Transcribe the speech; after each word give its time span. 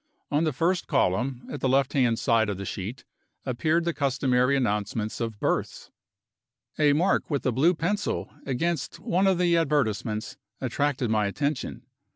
On 0.31 0.45
the 0.45 0.51
first 0.51 0.87
column, 0.87 1.43
at 1.51 1.59
the 1.59 1.69
left 1.69 1.93
hand 1.93 2.17
side 2.17 2.49
of 2.49 2.57
the 2.57 2.65
sheet, 2.65 3.05
appeared 3.45 3.85
the 3.85 3.93
customary 3.93 4.57
announcements 4.57 5.21
of 5.21 5.39
Births. 5.39 5.91
A 6.79 6.93
mark 6.93 7.29
with 7.29 7.45
a 7.45 7.51
blue 7.51 7.75
pencil, 7.75 8.31
against 8.43 8.99
one 8.99 9.27
of 9.27 9.37
the 9.37 9.55
advertisements, 9.55 10.37
attracted 10.59 11.11
my 11.11 11.27
attention. 11.27 11.83